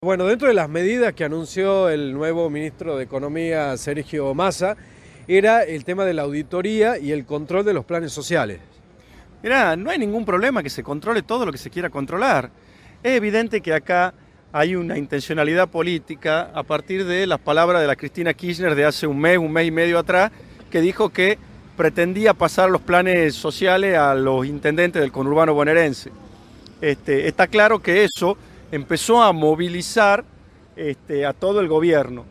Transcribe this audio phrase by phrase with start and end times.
[0.00, 4.76] Bueno, dentro de las medidas que anunció el nuevo ministro de Economía, Sergio Massa,
[5.26, 8.60] era el tema de la auditoría y el control de los planes sociales.
[9.42, 12.48] Mirá, no hay ningún problema que se controle todo lo que se quiera controlar.
[13.02, 14.14] Es evidente que acá
[14.52, 19.08] hay una intencionalidad política a partir de las palabras de la Cristina Kirchner de hace
[19.08, 20.30] un mes, un mes y medio atrás,
[20.70, 21.38] que dijo que
[21.76, 26.12] pretendía pasar los planes sociales a los intendentes del conurbano bonaerense.
[26.80, 28.38] Este, está claro que eso
[28.70, 30.24] empezó a movilizar
[30.76, 32.24] este, a todo el gobierno.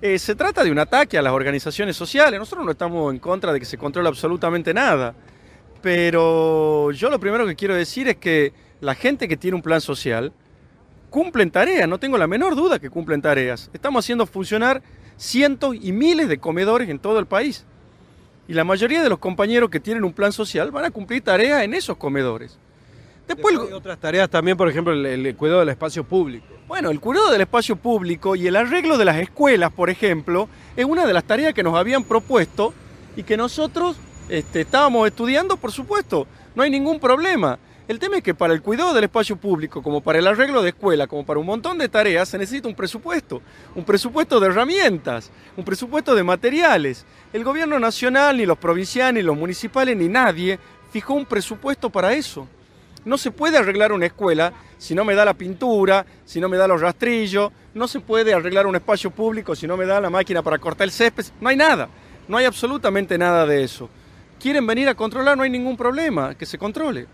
[0.00, 2.38] Eh, se trata de un ataque a las organizaciones sociales.
[2.38, 5.14] Nosotros no estamos en contra de que se controle absolutamente nada.
[5.80, 9.80] Pero yo lo primero que quiero decir es que la gente que tiene un plan
[9.80, 10.32] social
[11.10, 13.70] cumplen tareas, no tengo la menor duda que cumplen tareas.
[13.72, 14.82] Estamos haciendo funcionar
[15.16, 17.64] cientos y miles de comedores en todo el país.
[18.48, 21.62] Y la mayoría de los compañeros que tienen un plan social van a cumplir tareas
[21.62, 22.58] en esos comedores.
[23.26, 26.46] Después, hay otras tareas también, por ejemplo, el, cuidado del espacio público.
[26.66, 30.84] Bueno, el cuidado del espacio público y el arreglo de las escuelas, por ejemplo, es
[30.84, 32.74] una de las tareas que nos habían propuesto
[33.16, 33.96] y que nosotros
[34.28, 36.26] este, estábamos estudiando, por supuesto.
[36.54, 37.58] No hay ningún problema.
[37.88, 40.70] El tema es que para el cuidado del espacio público, como para el arreglo de
[40.70, 43.42] escuela, como para un montón de tareas, se necesita un presupuesto.
[43.74, 47.04] Un presupuesto de herramientas, un presupuesto de materiales.
[47.32, 50.58] El gobierno nacional, ni los provinciales, ni los municipales, ni nadie
[50.90, 52.46] fijó un presupuesto para eso.
[53.04, 56.56] No se puede arreglar una escuela si no me da la pintura, si no me
[56.56, 60.10] da los rastrillos, no se puede arreglar un espacio público si no me da la
[60.10, 61.88] máquina para cortar el césped, no hay nada,
[62.28, 63.88] no hay absolutamente nada de eso.
[64.40, 67.06] Quieren venir a controlar, no hay ningún problema, que se controle.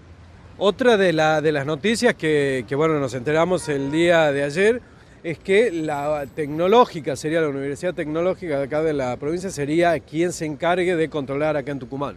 [0.57, 4.83] Otra de, de las noticias que, que, bueno, nos enteramos el día de ayer
[5.23, 10.33] es que la tecnológica sería la Universidad Tecnológica de acá de la provincia, sería quien
[10.33, 12.17] se encargue de controlar acá en Tucumán.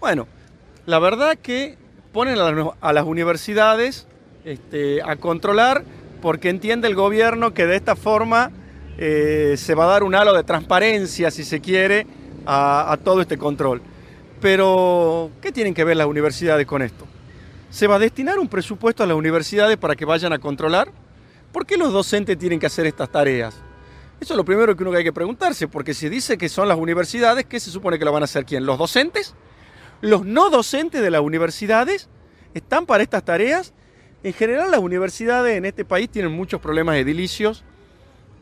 [0.00, 0.26] Bueno,
[0.86, 1.76] la verdad que
[2.12, 4.06] ponen a las universidades
[4.44, 5.84] este, a controlar
[6.22, 8.50] porque entiende el gobierno que de esta forma
[8.98, 12.06] eh, se va a dar un halo de transparencia, si se quiere,
[12.46, 13.82] a, todo este control.
[14.40, 17.06] Pero, ¿qué tienen que ver las universidades con esto?
[17.70, 20.88] ¿Se va a destinar un presupuesto a las universidades para que vayan a controlar?
[21.52, 23.54] ¿Por qué los docentes tienen que hacer estas tareas?
[24.20, 26.78] Eso es lo primero que uno hay que preguntarse, porque si dice que son las
[26.78, 28.64] universidades, ¿qué se supone que lo van a hacer quién?
[28.64, 29.34] ¿Los docentes?
[30.00, 32.08] Los no docentes de las universidades
[32.54, 33.72] están para estas tareas.
[34.22, 37.64] En general las universidades en este país tienen muchos problemas edilicios,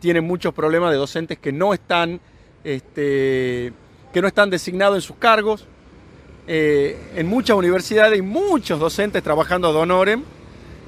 [0.00, 2.20] tienen muchos problemas de docentes que no están,
[2.65, 3.72] este,
[4.12, 5.66] que no están designados en sus cargos.
[6.47, 10.22] Eh, en muchas universidades hay muchos docentes trabajando ad honorem.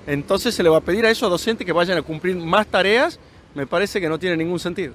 [0.06, 3.18] Entonces se le va a pedir a esos docentes que vayan a cumplir más tareas.
[3.54, 4.94] Me parece que no tiene ningún sentido.